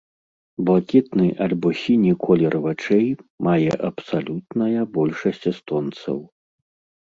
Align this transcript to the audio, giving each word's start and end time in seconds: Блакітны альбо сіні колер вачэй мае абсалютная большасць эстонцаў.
Блакітны 0.69 1.25
альбо 1.47 1.73
сіні 1.81 2.13
колер 2.25 2.57
вачэй 2.65 3.07
мае 3.51 3.71
абсалютная 3.91 4.81
большасць 4.99 5.49
эстонцаў. 5.57 6.17